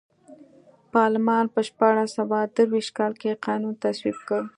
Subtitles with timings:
[0.93, 4.41] پارلمان په شپاړس سوه درویشت کال کې قانون تصویب کړ.